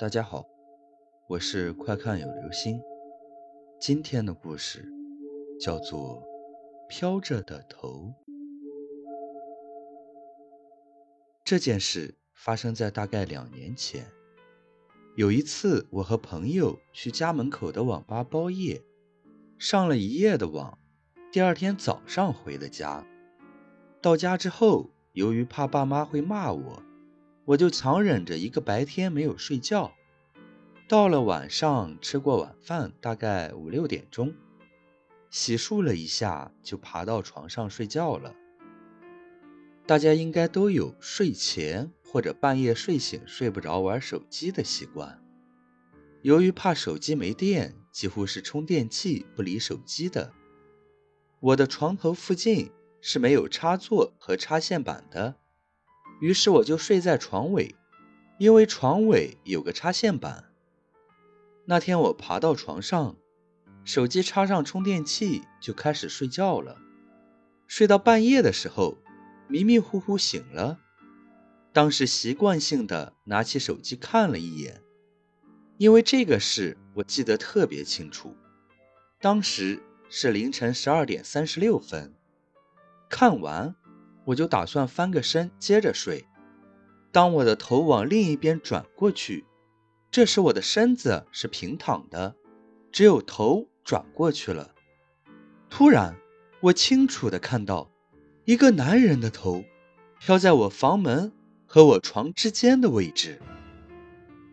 [0.00, 0.46] 大家好，
[1.28, 2.80] 我是快看有流星。
[3.78, 4.90] 今天的故事
[5.60, 6.22] 叫做
[6.88, 7.88] 《飘着的头》。
[11.44, 14.06] 这件事发生在大概两年前。
[15.16, 18.82] 有一次，我和朋友去家门口的网吧包夜，
[19.58, 20.78] 上了一夜的网，
[21.30, 23.06] 第二天早上回了家。
[24.00, 26.82] 到家之后，由于怕爸妈会骂我。
[27.44, 29.92] 我就强忍着一个白天没有睡觉，
[30.88, 34.34] 到了晚上吃过晚饭，大概五六点钟，
[35.30, 38.34] 洗漱了一下就爬到床上睡觉了。
[39.86, 45.20] 大家应该都有睡前或者半夜睡醒睡不着玩手机的习惯。
[46.22, 50.32] 由于怕手机没电，几乎是充电器不离手机的。
[51.40, 55.39] 我的床头附近是没有插座和插线板的。
[56.20, 57.74] 于是我就睡在床尾，
[58.38, 60.44] 因为床尾有个插线板。
[61.64, 63.16] 那天我爬到床上，
[63.84, 66.76] 手机插上充电器，就开始睡觉了。
[67.66, 68.98] 睡到半夜的时候，
[69.48, 70.78] 迷迷糊糊醒了。
[71.72, 74.82] 当时习惯性的拿起手机看了一眼，
[75.78, 78.36] 因为这个事我记得特别清楚。
[79.20, 82.14] 当时是凌晨十二点三十六分，
[83.08, 83.76] 看完。
[84.24, 86.26] 我就打算翻个身接着睡。
[87.12, 89.44] 当我的头往另一边转过去，
[90.10, 92.34] 这时我的身子是平躺的，
[92.92, 94.74] 只有头转过去了。
[95.68, 96.16] 突然，
[96.60, 97.90] 我清楚的看到
[98.44, 99.64] 一个男人的头
[100.18, 101.32] 飘在我房门
[101.66, 103.40] 和我床之间的位置。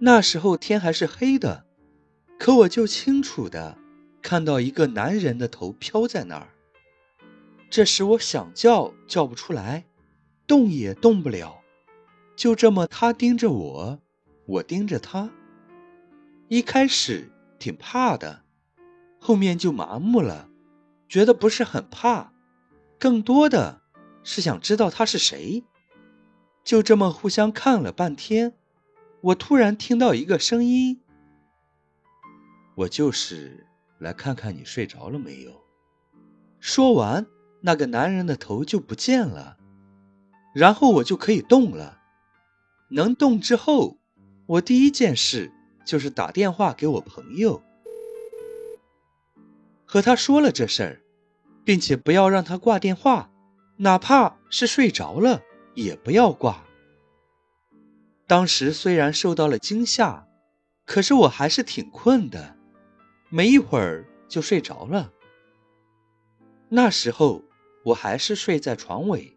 [0.00, 1.64] 那时候天还是黑的，
[2.38, 3.78] 可我就清楚的
[4.20, 6.48] 看到一个男人的头飘在那儿。
[7.72, 9.86] 这时我想叫叫不出来，
[10.46, 11.62] 动也动不了，
[12.36, 13.98] 就这么他盯着我，
[14.44, 15.30] 我盯着他。
[16.48, 18.44] 一开始挺怕的，
[19.18, 20.50] 后面就麻木了，
[21.08, 22.34] 觉得不是很怕，
[22.98, 23.80] 更多的
[24.22, 25.64] 是想知道他是谁。
[26.62, 28.52] 就这么互相看了半天，
[29.22, 31.00] 我突然听到一个声音
[32.76, 33.66] ：“我就是
[33.98, 35.58] 来看看你睡着了没有。”
[36.60, 37.26] 说完。
[37.64, 39.56] 那个男人的头就不见了，
[40.52, 42.00] 然后我就可以动了。
[42.88, 43.98] 能动之后，
[44.46, 45.52] 我第一件事
[45.84, 47.62] 就是打电话给我朋友，
[49.86, 51.00] 和他说了这事儿，
[51.64, 53.30] 并且不要让他挂电话，
[53.76, 55.40] 哪怕是睡着了
[55.76, 56.64] 也不要挂。
[58.26, 60.26] 当时虽然受到了惊吓，
[60.84, 62.56] 可是我还是挺困的，
[63.28, 65.12] 没一会儿就睡着了。
[66.68, 67.44] 那时候。
[67.84, 69.36] 我还是睡在床尾，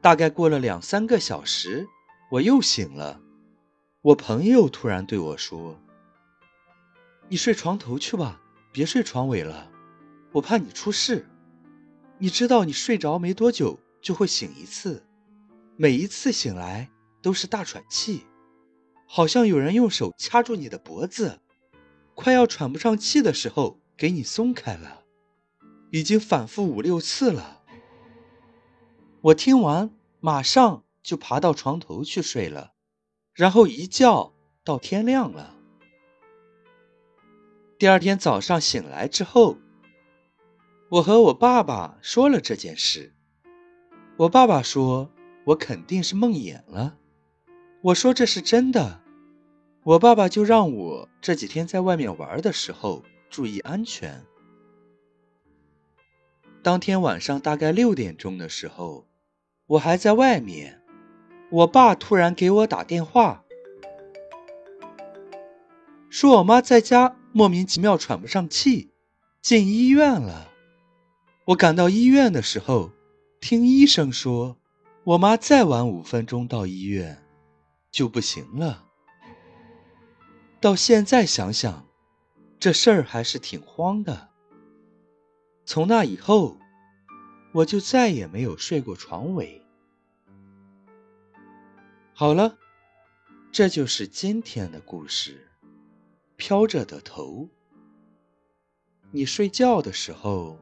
[0.00, 1.88] 大概过了两三个小时，
[2.30, 3.20] 我又醒了。
[4.02, 5.80] 我朋友突然对我说
[7.28, 8.40] ：“你睡床头去吧，
[8.72, 9.70] 别睡床尾了，
[10.32, 11.28] 我怕你出事。
[12.18, 15.04] 你知道，你睡着没多久就会醒一次，
[15.76, 16.88] 每一次醒来
[17.20, 18.24] 都是大喘气，
[19.06, 21.40] 好像有人用手掐住你的脖子，
[22.14, 25.01] 快要喘不上气的时候给你松开了。”
[25.92, 27.60] 已经反复五六次了。
[29.20, 32.72] 我听完，马上就爬到床头去睡了，
[33.34, 34.32] 然后一觉
[34.64, 35.54] 到天亮了。
[37.78, 39.58] 第二天早上醒来之后，
[40.88, 43.12] 我和我爸爸说了这件事。
[44.16, 45.10] 我爸爸说
[45.44, 46.96] 我肯定是梦魇了。
[47.82, 49.02] 我说这是真的。
[49.84, 54.24] 我爸爸就让我这几天在外面玩的时候注意安全。
[56.62, 59.08] 当天晚上大概六点钟的时候，
[59.66, 60.80] 我还在外面，
[61.50, 63.42] 我爸突然给我打电话，
[66.08, 68.92] 说我妈在家莫名其妙喘不上气，
[69.40, 70.50] 进医院了。
[71.46, 72.92] 我赶到医院的时候，
[73.40, 74.56] 听医生说，
[75.02, 77.20] 我妈再晚五分钟到医院
[77.90, 78.84] 就不行了。
[80.60, 81.88] 到现在想想，
[82.60, 84.28] 这事儿还是挺慌的。
[85.64, 86.58] 从那以后，
[87.52, 89.62] 我就再也没有睡过床尾。
[92.12, 92.58] 好了，
[93.50, 95.48] 这就是今天的故事。
[96.36, 97.48] 飘着的头，
[99.12, 100.58] 你睡觉的时候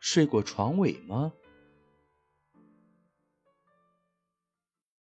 [0.00, 1.32] 睡过床尾吗？